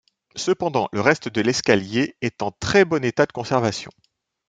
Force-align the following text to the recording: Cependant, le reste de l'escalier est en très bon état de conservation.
Cependant, 0.35 0.89
le 0.93 0.99
reste 1.01 1.29
de 1.29 1.41
l'escalier 1.41 2.15
est 2.21 2.41
en 2.41 2.49
très 2.49 2.85
bon 2.85 3.05
état 3.05 3.27
de 3.27 3.31
conservation. 3.31 3.91